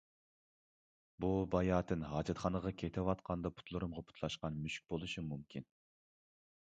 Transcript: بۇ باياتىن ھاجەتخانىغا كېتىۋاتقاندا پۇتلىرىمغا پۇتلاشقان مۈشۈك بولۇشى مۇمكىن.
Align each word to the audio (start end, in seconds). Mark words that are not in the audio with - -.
بۇ 1.25 1.29
باياتىن 1.55 2.07
ھاجەتخانىغا 2.13 2.73
كېتىۋاتقاندا 2.83 3.53
پۇتلىرىمغا 3.59 4.05
پۇتلاشقان 4.11 4.59
مۈشۈك 4.67 4.91
بولۇشى 4.95 5.29
مۇمكىن. 5.31 5.69